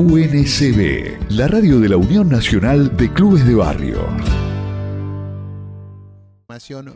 [0.00, 4.06] UNCB, la radio de la Unión Nacional de Clubes de Barrio.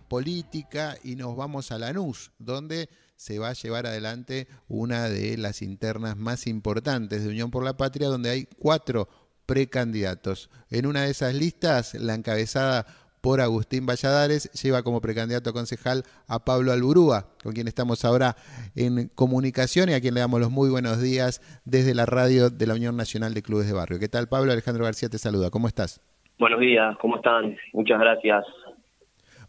[0.06, 5.62] política y nos vamos a Lanús, donde se va a llevar adelante una de las
[5.62, 9.08] internas más importantes de Unión por la Patria, donde hay cuatro
[9.46, 10.48] precandidatos.
[10.70, 12.86] En una de esas listas, la encabezada
[13.22, 18.36] por Agustín Valladares, lleva como precandidato concejal a Pablo Alburúa, con quien estamos ahora
[18.74, 22.66] en comunicación y a quien le damos los muy buenos días desde la radio de
[22.66, 24.00] la Unión Nacional de Clubes de Barrio.
[24.00, 24.50] ¿Qué tal, Pablo?
[24.50, 25.50] Alejandro García te saluda.
[25.50, 26.00] ¿Cómo estás?
[26.38, 27.56] Buenos días, ¿cómo están?
[27.72, 28.44] Muchas gracias.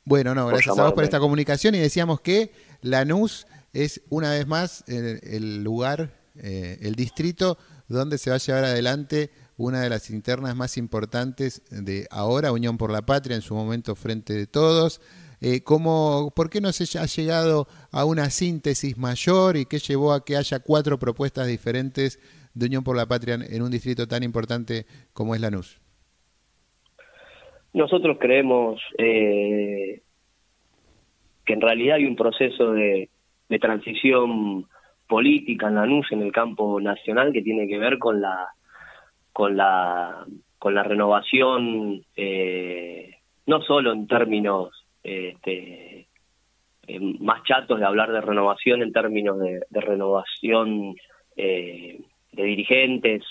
[0.06, 2.52] Bueno, no, gracias a vos por esta comunicación y decíamos que
[2.82, 8.66] Lanús es una vez más el, lugar, eh, el distrito donde se va a llevar
[8.66, 13.56] adelante una de las internas más importantes de ahora, Unión por la Patria, en su
[13.56, 15.02] momento Frente de Todos.
[15.42, 20.14] Eh, ¿cómo, ¿Por qué no se ha llegado a una síntesis mayor y qué llevó
[20.14, 22.18] a que haya cuatro propuestas diferentes
[22.54, 25.82] de Unión por la Patria en un distrito tan importante como es Lanús?
[27.74, 30.02] Nosotros creemos eh,
[31.46, 33.10] que en realidad hay un proceso de,
[33.50, 34.66] de transición
[35.08, 38.48] política en Lanús en el campo nacional que tiene que ver con la
[39.34, 40.26] con la
[40.60, 43.18] con la renovación eh,
[43.48, 44.70] no solo en términos
[45.04, 46.08] este,
[46.88, 50.96] eh, más chatos de hablar de renovación en términos de, renovación
[51.36, 52.00] eh,
[52.32, 53.24] de dirigentes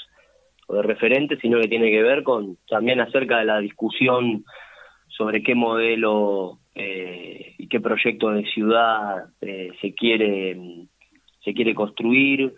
[0.67, 4.45] o de referentes, sino que tiene que ver con también acerca de la discusión
[5.09, 10.87] sobre qué modelo y qué proyecto de ciudad se quiere
[11.45, 12.55] se quiere construir,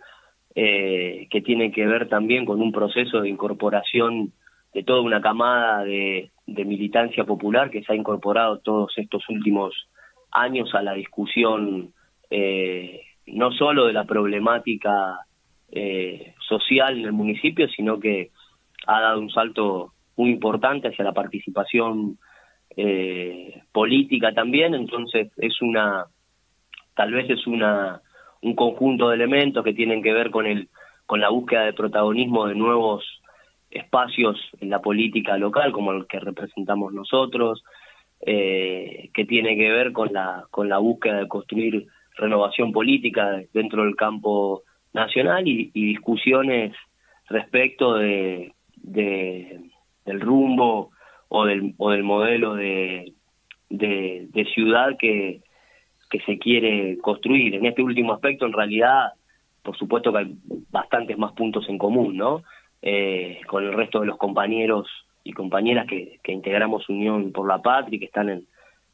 [0.57, 4.31] eh, que tiene que ver también con un proceso de incorporación
[4.73, 9.73] de toda una camada de, militancia popular que se ha incorporado todos estos últimos
[10.31, 11.93] años a la discusión
[12.29, 15.19] eh, no solo de la problemática
[15.73, 18.29] eh, social en el municipio, sino que
[18.87, 22.17] ha dado un salto muy importante hacia la participación
[23.71, 26.05] política también, entonces es una,
[26.93, 28.01] tal vez es una
[28.41, 30.69] un conjunto de elementos que tienen que ver con el
[31.05, 33.03] con la búsqueda de protagonismo de nuevos
[33.69, 37.63] espacios en la política local como el que representamos nosotros
[38.21, 41.87] eh, que tiene que ver con la con la búsqueda de construir
[42.17, 44.63] renovación política dentro del campo
[44.93, 46.73] nacional y, discusiones
[47.27, 50.91] respecto de, del rumbo
[51.27, 53.13] o del, o del modelo de,
[53.69, 55.41] de ciudad que,
[56.15, 57.55] que se quiere construir.
[57.55, 59.13] En este último aspecto, en realidad,
[59.61, 60.35] por supuesto que hay
[60.71, 62.43] bastantes más puntos en común, ¿no?
[62.81, 64.87] Eh, con el resto de los compañeros
[65.23, 68.45] y compañeras que, integramos Unión por la Patria y que están en,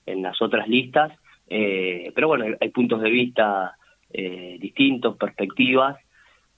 [0.05, 1.11] en las otras listas.
[1.47, 3.75] Eh, pero bueno, hay, puntos de vista
[4.11, 5.97] eh, distintos, perspectivas,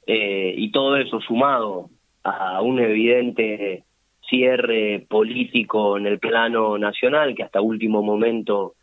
[0.05, 1.89] y todo eso sumado
[2.23, 3.85] a un evidente
[4.27, 8.73] cierre político en el plano nacional que hasta último momento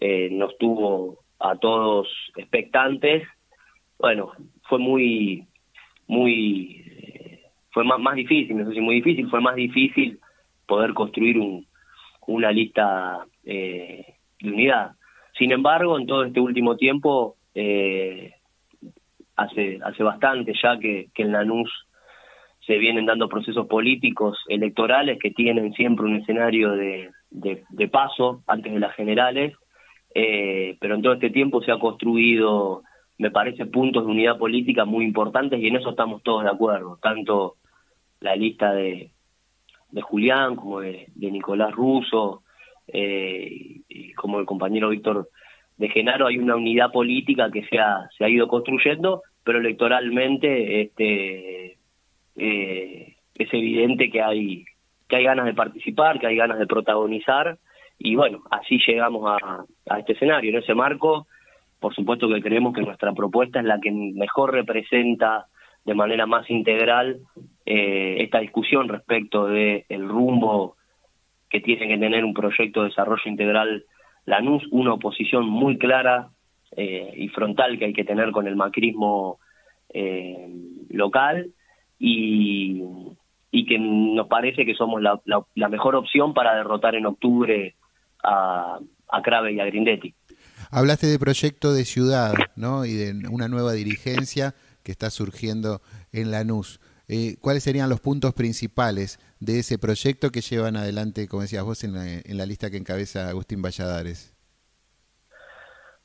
[0.00, 3.26] eh, nos tuvo a todos expectantes.
[3.98, 4.32] Bueno,
[4.68, 5.46] fue muy,
[6.06, 10.18] muy, eh, fue más, más difícil, no sé si muy difícil, fue más difícil
[10.66, 11.66] poder construir un,
[12.26, 14.92] una lista eh, de unidad.
[15.36, 18.34] Sin embargo, en todo este último tiempo, eh,
[19.36, 21.70] hace, hace bastante ya que, en Lanús
[22.66, 28.72] se vienen dando procesos políticos electorales que tienen siempre un escenario de, de paso antes
[28.74, 29.54] de las generales
[30.14, 32.82] eh, pero en todo este tiempo se ha construido,
[33.18, 36.98] me parece, puntos de unidad política muy importantes y en eso estamos todos de acuerdo,
[37.02, 37.56] tanto
[38.20, 39.10] la lista de,
[39.90, 42.42] de Julián como de, Nicolás Russo,
[42.86, 43.80] eh,
[44.16, 45.28] como el compañero Víctor
[45.76, 50.82] de Genaro, hay una unidad política que se ha, se ha ido construyendo, pero electoralmente
[50.82, 51.78] este,
[52.36, 54.64] eh, es evidente que hay,
[55.08, 57.58] que hay ganas de participar, que hay ganas de protagonizar
[57.98, 59.64] y bueno, así llegamos a,
[59.98, 60.50] este escenario.
[60.50, 61.26] En ese marco,
[61.80, 65.46] por supuesto que creemos que nuestra propuesta es la que mejor representa
[65.84, 67.18] de manera más integral
[67.66, 70.76] eh, esta discusión respecto de el rumbo
[71.50, 73.84] que tiene que tener un proyecto de desarrollo integral
[74.26, 76.28] Lanús, una oposición muy clara
[76.76, 79.38] eh, y frontal que hay que tener con el macrismo
[79.88, 80.48] eh,
[80.90, 81.52] local
[81.98, 82.82] y,
[83.50, 87.74] y que nos parece que somos la, la mejor opción para derrotar en octubre
[88.22, 88.78] a,
[89.08, 90.14] a Crave y a Grindetti.
[90.70, 92.84] Hablaste de proyecto de ciudad, ¿no?
[92.84, 95.80] Y de una nueva dirigencia que está surgiendo
[96.12, 96.80] en Lanús.
[97.08, 101.82] Eh, ¿Cuáles serían los puntos principales de ese proyecto que llevan adelante, como decías vos,
[101.84, 104.34] en la, lista que encabeza Agustín Valladares?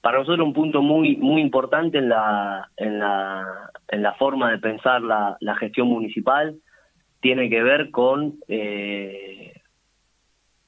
[0.01, 4.59] Para nosotros un punto muy muy importante en la en la, en la forma de
[4.59, 6.57] pensar la, la gestión municipal
[7.21, 8.35] tiene que ver con,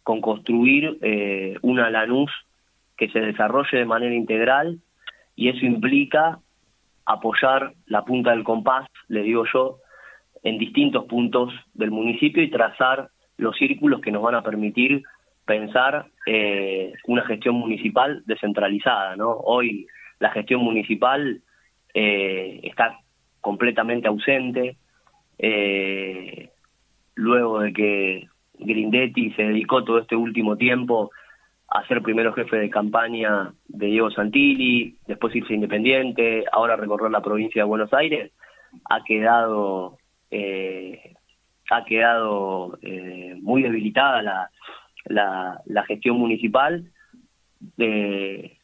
[0.06, 0.98] con construir
[1.62, 2.32] una Lanús
[2.96, 4.80] que se desarrolle de manera integral
[5.36, 6.40] y eso implica
[7.06, 9.80] apoyar la punta del compás, le digo yo,
[10.44, 15.04] en distintos puntos del municipio y trazar los círculos que nos van a permitir
[15.46, 19.16] pensar eh, una gestión municipal descentralizada.
[19.16, 19.32] ¿no?
[19.32, 19.88] Hoy
[20.20, 21.42] la gestión municipal
[21.94, 23.00] eh, está
[23.42, 24.78] completamente ausente.
[25.38, 26.50] Eh,
[27.16, 28.28] luego de que
[28.60, 31.12] Grindetti se dedicó todo este último tiempo
[31.68, 37.22] a ser primero jefe de campaña de Diego Santilli, después irse independiente, ahora recorrer la
[37.22, 38.32] provincia de Buenos Aires,
[38.90, 39.98] ha quedado
[40.32, 41.14] eh,
[41.72, 44.50] ha quedado eh, muy debilitada la,
[45.06, 46.86] la, la gestión municipal
[47.78, 48.58] de,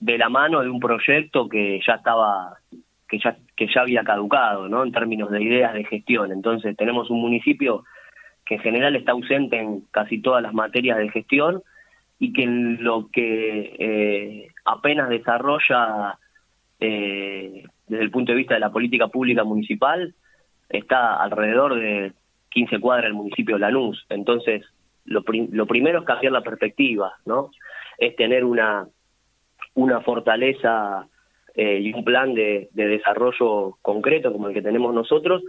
[0.00, 2.58] de, la mano de un proyecto que ya estaba
[3.08, 6.32] que ya que ya había caducado no en términos de ideas de gestión.
[6.32, 7.84] Entonces tenemos un municipio
[8.44, 11.62] que en general está ausente en casi todas las materias de gestión
[12.18, 16.18] y que en lo que eh, apenas desarrolla
[16.80, 20.14] eh, desde el punto de vista de la política pública municipal
[20.68, 22.12] está alrededor de
[22.50, 24.04] 15 cuadras del municipio de Lanús.
[24.08, 24.64] Entonces,
[25.04, 27.50] lo, primero es cambiar la perspectiva, ¿no?
[27.98, 28.86] Es tener una,
[29.74, 31.06] una fortaleza
[31.54, 35.42] eh, y un plan de desarrollo concreto como el que tenemos nosotros,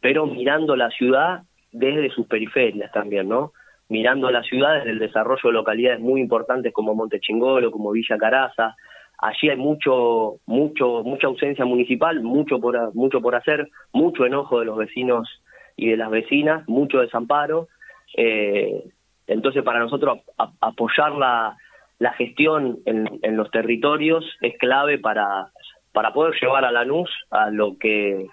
[0.00, 1.42] pero mirando la ciudad
[1.72, 3.52] desde sus periferias también, ¿no?
[3.92, 8.74] mirando las ciudades del desarrollo de localidades muy importantes como Monte Chingolo, como Villa Caraza.
[9.18, 14.64] Allí hay mucho, mucho, mucha ausencia municipal, mucho por, mucho por hacer, mucho enojo de
[14.64, 15.28] los vecinos
[15.76, 17.68] y de las vecinas, mucho desamparo.
[18.16, 18.82] Eh,
[19.26, 20.20] entonces, para nosotros
[20.60, 21.58] apoyar la,
[21.98, 25.50] la gestión en, en, los territorios es clave para,
[25.92, 28.26] para poder llevar a Lanús a lo que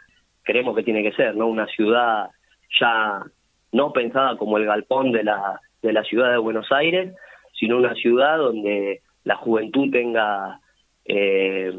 [0.43, 1.47] creemos que tiene que ser, ¿no?
[1.47, 2.29] Una ciudad
[2.79, 3.23] ya
[3.71, 7.13] no pensada como el galpón de la, de la ciudad de Buenos Aires,
[7.53, 10.59] sino una ciudad donde la juventud tenga
[11.05, 11.73] eh,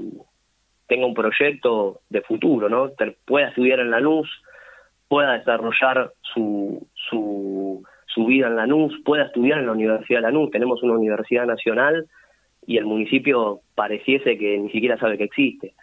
[0.90, 2.90] tenga un proyecto de futuro, ¿no?
[3.24, 4.28] Pueda estudiar en la luz,
[5.08, 7.84] pueda desarrollar su, su,
[8.26, 10.50] vida en Lanús, pueda estudiar en la Universidad de Lanús.
[10.50, 12.06] Tenemos una universidad nacional
[12.66, 15.74] y el municipio pareciese que ni siquiera sabe que existe.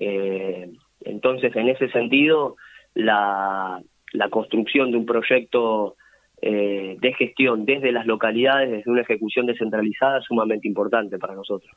[0.00, 0.70] Eh,
[1.02, 2.56] entonces, en ese sentido,
[2.94, 3.80] la,
[4.16, 5.96] la construcción de un proyecto
[6.42, 11.70] eh, de gestión desde las localidades, desde una ejecución descentralizada, sumamente importante para nosotros.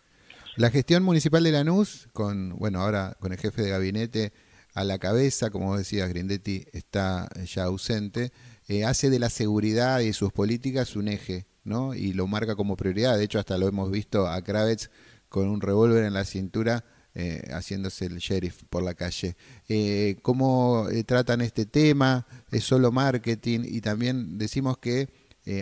[0.57, 4.31] La gestión municipal de Lanús, con, bueno, ahora con el jefe de gabinete
[4.74, 8.31] a la cabeza, como decías, Grindetti está ya ausente,
[8.68, 11.94] eh, hace de la seguridad y sus políticas un eje, ¿no?
[11.94, 13.18] Y lo marca como prioridad.
[13.18, 14.91] De hecho, hasta lo hemos visto a Kravets
[15.30, 16.83] con un revólver en la cintura
[17.21, 19.36] eh, haciéndose el sheriff por la calle.
[19.68, 22.25] Eh, ¿Cómo eh, tratan este tema?
[22.50, 23.60] ¿Es solo marketing?
[23.66, 25.10] Y también decimos que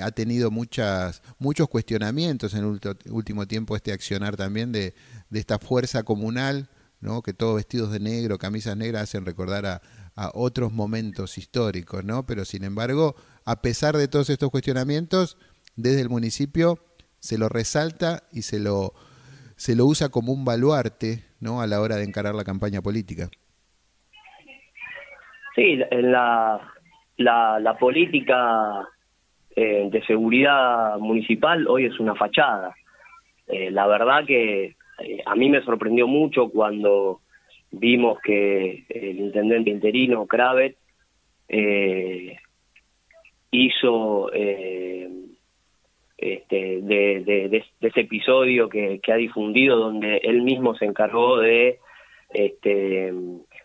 [0.02, 4.94] ha tenido muchas, muchos cuestionamientos en el último tiempo este accionar también de,
[5.30, 6.70] de esta fuerza comunal,
[7.00, 7.22] ¿no?
[7.22, 9.82] que todos vestidos de negro, camisas negras, hacen recordar a,
[10.16, 12.26] a otros momentos históricos, ¿no?
[12.26, 13.16] Pero sin embargo,
[13.46, 15.38] a pesar de todos estos cuestionamientos,
[15.78, 16.84] desde el municipio
[17.20, 18.94] se lo resalta y se lo
[19.58, 21.62] se lo usa como un baluarte ¿no?
[21.62, 23.30] a la hora de encarar la campaña política.
[25.56, 26.62] Sí, la,
[27.18, 28.88] la, la política
[29.56, 32.76] eh, de seguridad municipal hoy es una fachada.
[33.48, 37.22] Eh, la verdad que eh, a mí me sorprendió mucho cuando
[37.72, 40.78] vimos que el intendente interino, Kravet,
[43.50, 44.30] hizo
[46.18, 51.80] este, de, ese episodio que, ha difundido donde él mismo se encargó de
[52.34, 53.14] este,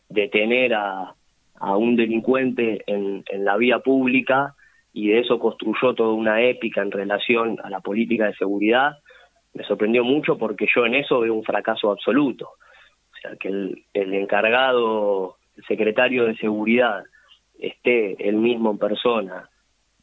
[0.09, 1.15] detener a,
[1.61, 4.57] un delincuente en, en la vía pública
[4.93, 8.99] y de eso construyó toda una épica en relación a la política de seguridad,
[9.55, 12.47] me sorprendió mucho porque yo en eso veo un fracaso absoluto.
[12.47, 17.05] O sea, que el, el encargado, el secretario de seguridad,
[17.61, 19.49] esté él mismo en persona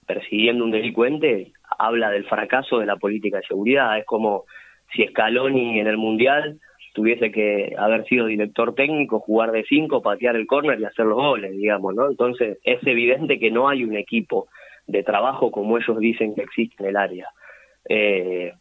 [0.07, 3.97] persiguiendo un delincuente, habla del fracaso de la política de seguridad.
[3.97, 4.45] Es como
[4.93, 6.59] si Scaloni en el Mundial
[6.93, 11.17] tuviese que haber sido director técnico, jugar de cinco, patear el córner y hacer los
[11.17, 12.09] goles, digamos, ¿no?
[12.09, 14.47] Entonces es evidente que no hay un equipo
[14.87, 17.27] de trabajo como ellos dicen que existe en el área.
[17.87, 18.53] Eh,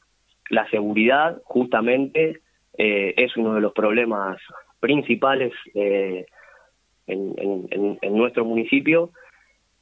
[0.51, 2.41] la seguridad, justamente,
[2.77, 4.39] eh, es uno de los problemas
[4.79, 6.27] principales eh,
[7.07, 9.11] en, en nuestro municipio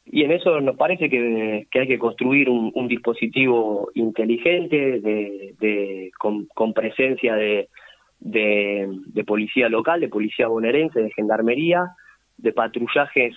[0.06, 7.34] y en eso nos parece que, hay que construir un, dispositivo inteligente de, con, presencia
[7.34, 7.68] de,
[8.20, 11.90] de, policía local, de policía bonaerense, de gendarmería,
[12.38, 13.34] de patrullajes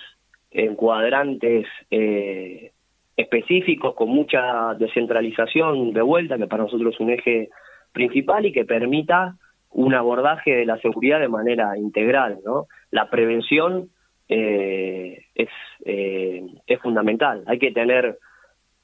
[0.52, 2.70] en cuadrantes eh,
[3.16, 7.48] específicos con mucha descentralización de vuelta, que para nosotros es un eje
[7.92, 9.34] principal y que permita
[9.70, 12.38] un abordaje de la seguridad de manera integral.
[12.44, 12.66] ¿no?
[12.92, 13.90] La prevención
[14.32, 15.48] eh, es,
[15.84, 17.42] eh, es fundamental.
[17.46, 18.16] Hay que tener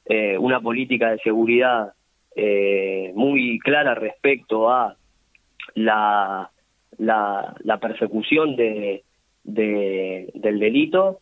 [0.05, 1.93] eh, una política de seguridad
[3.15, 4.95] muy clara respecto a
[5.75, 6.51] la,
[6.99, 9.05] la, persecución de,
[9.43, 11.21] del delito,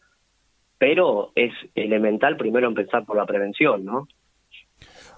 [0.77, 4.09] pero es elemental primero empezar por la prevención, ¿no?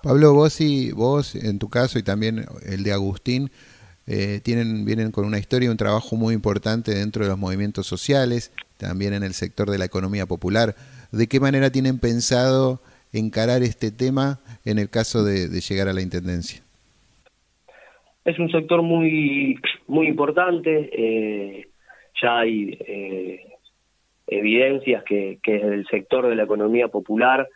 [0.02, 3.50] Pablo, vos y vos, en tu caso, y también el de Agustín,
[4.06, 7.86] eh, tienen, vienen con una historia y un trabajo muy importante dentro de los movimientos
[7.86, 10.74] sociales, también en el sector de la economía popular.
[11.12, 12.80] ¿De qué manera tienen pensado
[13.12, 16.62] encarar este tema en el caso de, llegar a la Intendencia?
[18.24, 20.90] Es un sector muy, muy importante.
[20.92, 21.68] Eh,
[22.20, 23.46] ya hay eh,
[24.26, 27.48] evidencias que, que el sector de la economía popular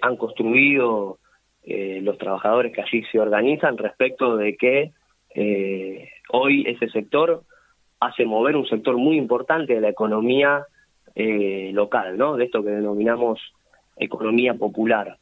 [0.00, 1.18] han construido
[1.66, 4.92] los trabajadores que allí se organizan respecto de que
[5.34, 7.42] eh, hoy ese sector
[8.04, 10.66] hace mover un sector muy importante de la economía
[11.14, 12.36] eh, local, ¿no?
[12.36, 13.40] De esto que denominamos
[13.96, 15.18] economía popular.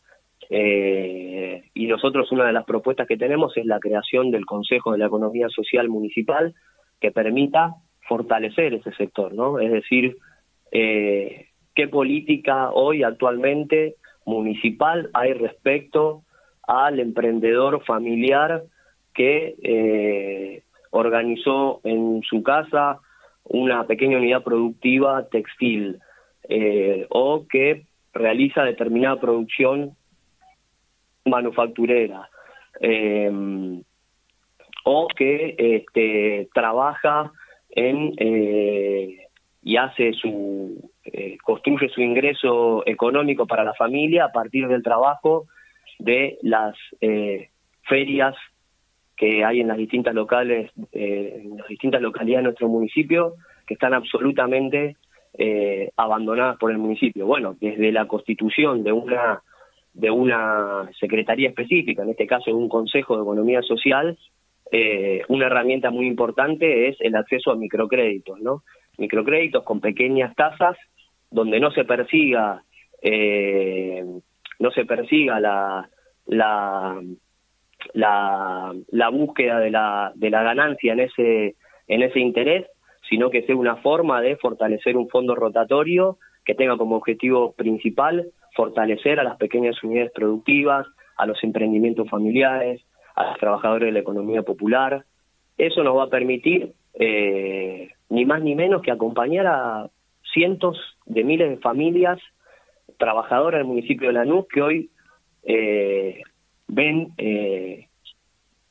[0.51, 4.99] Eh, y nosotros una de las propuestas que tenemos es la creación del Consejo de
[4.99, 6.55] la Economía Social Municipal
[7.01, 7.75] que permita
[8.09, 9.61] fortalecer ese sector, ¿no?
[9.61, 10.17] Es decir,
[10.73, 13.97] eh, qué política hoy actualmente
[14.27, 16.23] municipal hay respecto
[16.67, 18.63] al emprendedor familiar
[19.15, 20.63] que
[20.93, 23.01] organizó en su casa
[23.45, 25.99] una pequeña unidad productiva textil
[26.49, 29.97] eh, o que realiza determinada producción
[31.25, 32.29] manufacturera
[32.81, 33.83] em,
[34.85, 37.33] o que este, trabaja
[37.71, 39.27] en eh,
[39.63, 40.91] y hace su
[41.43, 45.47] construye su ingreso económico para la familia a partir del trabajo
[45.99, 46.77] de las
[47.89, 48.35] ferias
[49.23, 53.75] que hay en las distintas locales, eh, en las distintas localidades de nuestro municipio, que
[53.75, 54.97] están absolutamente
[55.39, 57.25] eh, abandonadas por el municipio.
[57.25, 59.41] Bueno, desde la constitución de una
[59.95, 64.19] de una secretaría específica, en este caso de un Consejo de Economía Social,
[64.73, 68.65] eh, una herramienta muy importante es el acceso a microcréditos, ¿no?
[68.99, 70.77] Microcréditos con pequeñas tasas,
[71.31, 72.65] donde no se persiga,
[74.59, 75.89] no se persiga la
[77.95, 81.57] la, la búsqueda de la, de la ganancia en ese,
[81.89, 82.67] en ese interés,
[83.09, 88.27] sino que sea una forma de fortalecer un fondo rotatorio que tenga como objetivo principal
[88.55, 90.87] fortalecer a las pequeñas unidades productivas,
[91.17, 92.83] a los emprendimientos familiares,
[93.15, 95.05] a los trabajadores de la economía popular.
[95.57, 99.91] Eso nos va a permitir eh, ni más ni menos que acompañar a
[100.33, 102.19] cientos de miles de familias
[102.99, 104.91] trabajadoras del municipio de Lanús que hoy
[105.45, 106.23] eh,
[106.73, 107.89] ven eh,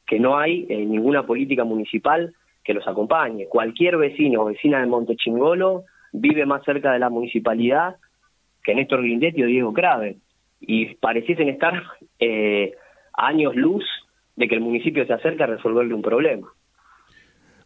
[0.08, 3.48] que no hay eh, ninguna política municipal que los acompañe.
[3.48, 7.96] Cualquier vecino o vecina de Montechingolo vive más cerca de la municipalidad
[8.64, 10.18] que Néstor Grindetti o Diego Crave.
[10.60, 11.82] Y pareciesen estar
[12.20, 12.74] eh,
[13.14, 13.84] años luz
[14.36, 16.48] de que el municipio se acerca a resolverle un problema.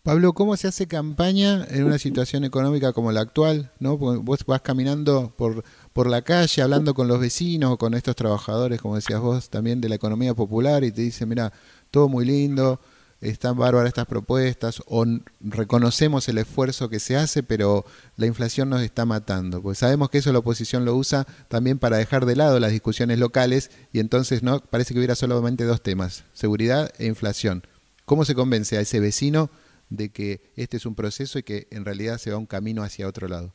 [0.06, 3.72] Pablo, ¿cómo se hace campaña en una situación económica como la actual?
[3.80, 3.98] ¿no?
[3.98, 8.98] Vos vas caminando por, por la calle, hablando con los vecinos con estos trabajadores, como
[8.98, 11.52] decías vos, también de la economía popular, y te dicen, mira,
[11.90, 12.80] todo muy lindo,
[13.20, 15.04] están bárbaras estas propuestas, o
[15.40, 17.84] reconocemos el esfuerzo que se hace, pero
[18.16, 19.64] la inflación nos está matando.
[19.64, 23.18] Pues sabemos que eso la oposición lo usa también para dejar de lado las discusiones
[23.18, 27.64] locales, y entonces no parece que hubiera solamente dos temas, seguridad e inflación.
[28.06, 29.50] ¿Cómo se convence a ese vecino?
[29.90, 33.08] De que este es un proceso y que en realidad se va un camino hacia
[33.08, 33.54] otro lado?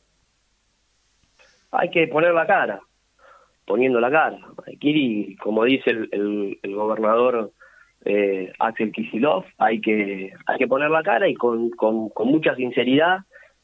[1.71, 2.81] Hay que poner la cara,
[3.65, 4.39] poniendo la cara.
[4.73, 7.51] Aquí, como dice el, el, gobernador
[8.05, 12.55] eh, Axel Kisilov, hay que, hay que poner la cara y con, con, con mucha
[12.55, 13.19] sinceridad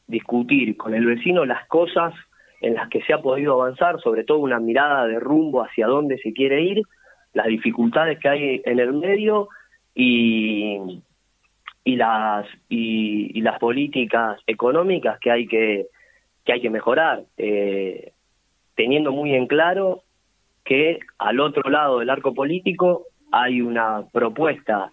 [0.06, 2.14] discutir con el vecino las cosas
[2.60, 6.18] en las que se ha podido avanzar, sobre todo una mirada de rumbo hacia dónde
[6.18, 6.82] se quiere ir,
[7.34, 9.48] las dificultades que hay en el medio
[9.94, 11.02] y,
[11.88, 15.86] y las y, las políticas económicas que hay que
[16.44, 18.12] que hay que mejorar eh,
[18.74, 20.02] teniendo muy en claro
[20.66, 24.90] que al otro lado del arco político hay una propuesta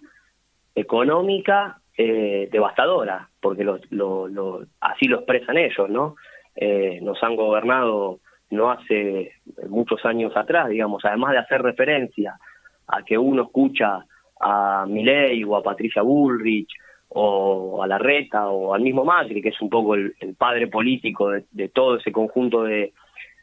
[0.74, 6.16] económica eh, devastadora porque lo, lo, así lo expresan ellos no
[6.54, 9.32] eh, nos han gobernado no hace
[9.68, 12.38] muchos años atrás digamos además de hacer referencia
[12.86, 14.06] a que uno escucha
[14.40, 16.72] a Milei o a Patricia Bullrich
[17.18, 21.30] o a la Reta o al mismo Macri, que es un poco el, padre político
[21.30, 22.92] de, todo ese conjunto de,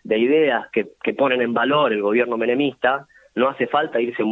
[0.04, 4.24] de ideas que, ponen en valor el gobierno menemista, no hace falta irse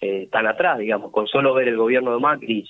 [0.00, 2.68] eh, tan atrás, digamos, con solo ver el gobierno de Macri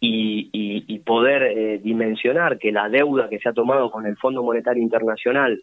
[0.00, 4.82] y, poder eh, dimensionar que la deuda que se ha tomado con el Fondo Monetario
[4.82, 5.60] Internacional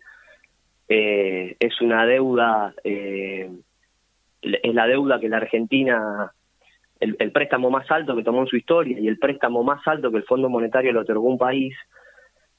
[0.89, 3.49] eh, es una deuda, es
[4.41, 6.33] la deuda que la Argentina,
[6.99, 10.17] el, préstamo más alto que tomó en su historia y el préstamo más alto que
[10.17, 11.75] el Fondo Monetario le otorgó un país,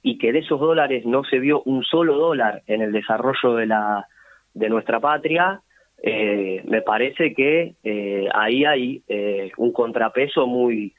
[0.03, 3.67] y que de esos dólares no se vio un solo dólar en el desarrollo de
[3.67, 4.07] la
[4.55, 5.61] de nuestra patria
[6.03, 10.95] eh, me parece que eh, ahí hay eh, un contrapeso muy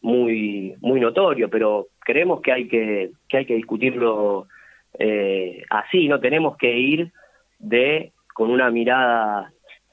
[0.00, 4.46] muy muy notorio pero creemos que hay que que hay que discutirlo
[5.70, 6.06] así.
[6.06, 7.10] No tenemos que ir
[7.58, 9.50] de con una mirada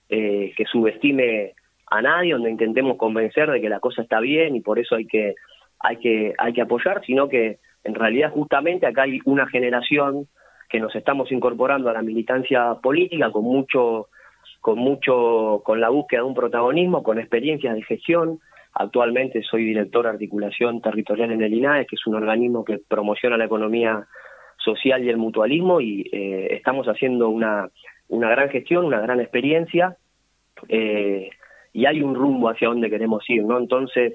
[0.08, 1.54] que subestime
[1.92, 5.06] a nadie donde intentemos convencer de que la cosa está bien y por eso hay
[5.06, 5.36] que
[5.80, 10.28] hay que hay que apoyar sino que en realidad justamente acá hay una generación
[10.70, 14.08] que nos estamos incorporando a la militancia política con mucho
[14.62, 18.40] con mucho con la búsqueda de un protagonismo, con experiencias de gestión.
[18.74, 23.38] Actualmente soy director de articulación territorial en el INAE, que es un organismo que promociona
[23.38, 24.08] la economía
[24.58, 27.70] social y el mutualismo y eh, estamos haciendo una,
[28.08, 29.98] una gran gestión, una gran experiencia
[30.70, 31.32] eh,
[31.74, 33.58] y hay un rumbo hacia donde queremos ir, ¿no?
[33.58, 34.14] Entonces,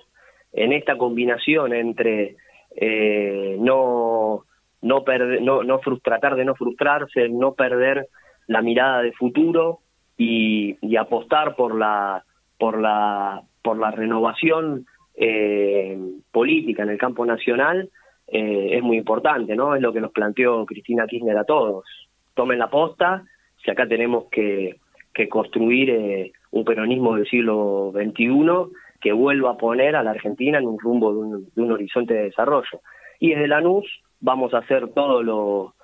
[0.52, 2.36] en esta combinación entre
[2.76, 4.42] eh, no
[4.82, 8.08] no, perder, no, no tratar de no frustrarse, no perder
[8.46, 9.80] la mirada de futuro
[10.16, 12.24] y, y apostar por la
[12.58, 14.86] por la por la renovación
[15.16, 15.98] eh,
[16.30, 17.90] política en el campo nacional
[18.28, 19.74] eh, es muy importante, ¿no?
[19.74, 21.84] Es lo que nos planteó Cristina Kirchner a todos.
[22.34, 23.24] Tomen la posta,
[23.64, 24.76] si acá tenemos que,
[25.16, 28.70] que construir eh, un peronismo del siglo XXI
[29.00, 32.80] que vuelva a poner a la Argentina en un rumbo de un, horizonte de desarrollo.
[33.18, 33.86] Y desde la NUS
[34.20, 35.74] vamos a hacer todo lo,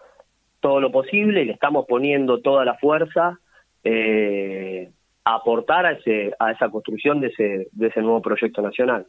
[0.61, 3.39] todo lo posible y le estamos poniendo toda la fuerza
[3.85, 4.91] eh,
[5.25, 9.07] a aportar a, ese, a esa construcción de ese, de ese nuevo proyecto nacional.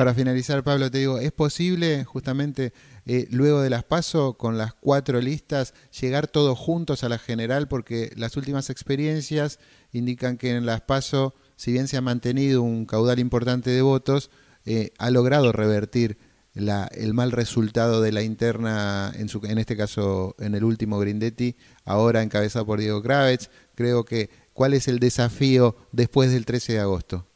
[0.00, 2.72] Para finalizar, Pablo, te digo, ¿es posible justamente
[3.04, 7.68] eh, luego de las PASO, con las cuatro listas, llegar todos juntos a la general?
[7.68, 9.58] Porque las últimas experiencias
[9.92, 14.30] indican que en las PASO si bien se ha mantenido un caudal importante de votos,
[14.64, 16.16] eh, ha logrado revertir
[16.54, 20.98] la, el mal resultado de la interna, en, su, en este caso en el último
[20.98, 23.50] Grindetti, ahora encabezado por Diego Kravets.
[23.74, 27.29] Creo que, ¿cuál es el desafío después del 13 de agosto?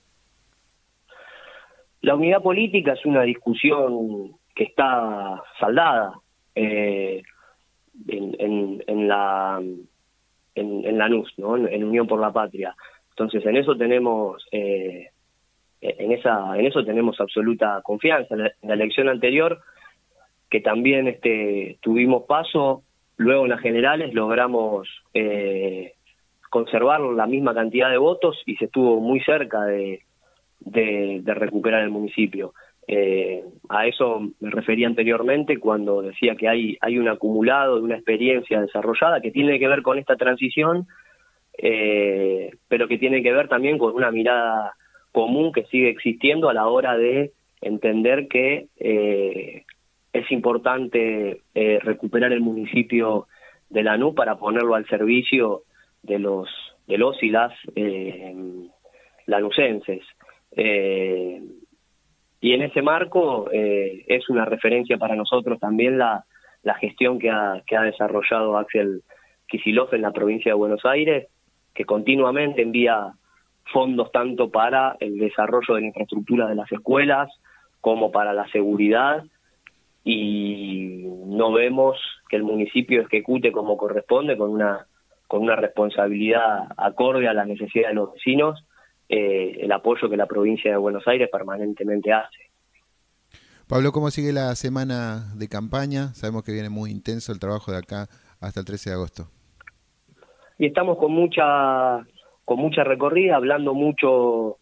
[2.05, 6.13] La unidad política es una discusión que está saldada
[6.55, 7.23] eh,
[8.07, 9.59] en, en, la
[10.55, 11.57] en, en la NUS, ¿no?
[11.57, 12.77] en Unión por la Patria.
[13.09, 15.09] Entonces, en eso tenemos eh,
[15.81, 18.35] en esa en eso tenemos absoluta confianza.
[18.35, 19.63] En la, elección anterior,
[20.51, 22.83] que también este tuvimos paso,
[23.17, 25.95] luego en las generales logramos eh,
[26.51, 30.03] conservar la misma cantidad de votos y se estuvo muy cerca de,
[30.65, 32.55] de, recuperar el municipio.
[32.87, 37.95] Eh, a eso me refería anteriormente cuando decía que hay, hay un acumulado de una
[37.95, 40.87] experiencia desarrollada que tiene que ver con esta transición
[41.57, 44.75] eh, pero que tiene que ver también con una mirada
[45.13, 49.65] común que sigue existiendo a la hora de entender que eh,
[50.13, 53.29] es importante recuperar el municipio
[53.71, 55.63] de Lanús para ponerlo al servicio
[56.03, 56.49] de los
[56.87, 57.53] de los y las
[59.27, 60.03] lanucenses.
[60.57, 61.43] Eh,
[62.41, 66.25] y en ese marco eh, es una referencia para nosotros también la,
[66.81, 69.03] gestión que ha, que ha desarrollado Axel
[69.47, 71.29] Kisilov en la provincia de Buenos Aires,
[71.75, 73.13] que continuamente envía
[73.73, 77.31] fondos tanto para el desarrollo de la infraestructura de las escuelas
[77.81, 79.25] como para la seguridad.
[80.05, 84.87] Y no vemos que el municipio ejecute como corresponde con una
[85.27, 88.63] con una responsabilidad acorde a las necesidades de los vecinos
[89.09, 92.51] eh, el apoyo que la provincia de Buenos Aires permanentemente hace.
[93.69, 96.15] Pablo, ¿cómo sigue la semana de campaña?
[96.15, 98.09] Sabemos que viene muy intenso el trabajo de acá
[98.41, 99.29] hasta el 13 de agosto
[100.59, 102.07] y estamos con mucha
[102.45, 104.59] con mucha recorrida, hablando mucho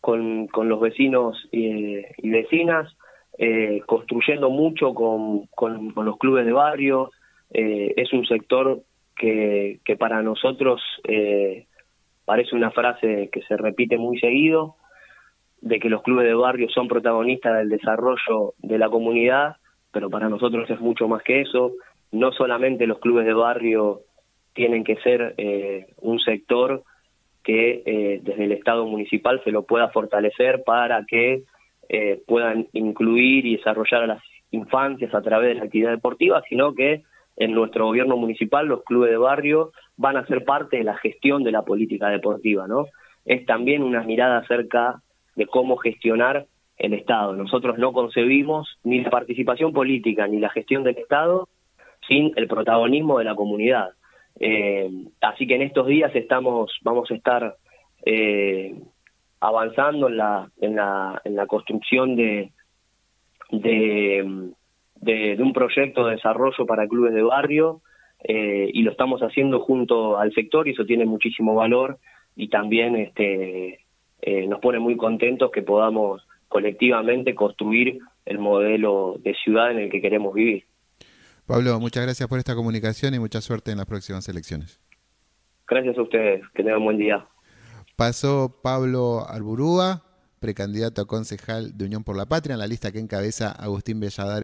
[0.00, 2.96] con, con los vecinos y, y vecinas,
[3.38, 7.10] eh, construyendo mucho con, con, los clubes de barrio.
[7.50, 8.82] Eh, es un sector
[9.16, 11.66] que, que para nosotros eh,
[12.24, 14.76] parece una frase que se repite muy seguido,
[15.60, 19.56] de que los clubes de barrio son protagonistas del desarrollo de la comunidad,
[19.92, 21.72] pero para nosotros es mucho más que eso.
[22.12, 24.00] No solamente los clubes de barrio
[24.52, 26.82] tienen que ser eh, un sector
[27.42, 31.42] que eh, desde el Estado municipal se lo pueda fortalecer para que
[31.88, 36.74] eh, puedan incluir y desarrollar a las infancias a través de la actividad deportiva, sino
[36.74, 37.02] que
[37.36, 41.44] en nuestro gobierno municipal los clubes de barrio van a ser parte de la gestión
[41.44, 42.86] de la política deportiva, ¿no?
[43.24, 45.02] Es también una mirada acerca
[45.36, 47.32] de cómo gestionar el Estado.
[47.34, 51.48] Nosotros no concebimos ni la participación política ni la gestión del Estado
[52.08, 53.90] sin el protagonismo de la comunidad.
[54.40, 57.56] Eh, así que en estos días estamos, vamos a estar
[58.04, 58.74] eh,
[59.40, 62.50] avanzando en la, en la, en la construcción de,
[63.50, 64.50] de,
[64.96, 67.80] de, un proyecto de desarrollo para clubes de barrio
[68.24, 71.98] eh, y lo estamos haciendo junto al sector y eso tiene muchísimo valor
[72.34, 73.84] y también este,
[74.22, 79.90] eh, nos pone muy contentos que podamos colectivamente construir el modelo de ciudad en el
[79.90, 80.64] que queremos vivir.
[81.46, 84.80] Pablo, muchas gracias por esta comunicación y mucha suerte en las próximas elecciones.
[85.68, 87.26] Gracias a ustedes, que tengan buen día.
[87.96, 90.02] Pasó Pablo Alburúa,
[90.40, 94.43] precandidato a concejal de Unión por la Patria, en la lista que encabeza Agustín Belladar.